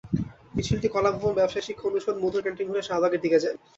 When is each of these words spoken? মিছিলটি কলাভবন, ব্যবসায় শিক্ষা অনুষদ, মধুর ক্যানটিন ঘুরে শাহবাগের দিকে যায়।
মিছিলটি 0.55 0.87
কলাভবন, 0.89 1.31
ব্যবসায় 1.35 1.65
শিক্ষা 1.67 1.85
অনুষদ, 1.89 2.15
মধুর 2.23 2.43
ক্যানটিন 2.43 2.67
ঘুরে 2.69 2.87
শাহবাগের 2.87 3.23
দিকে 3.23 3.41
যায়। 3.43 3.57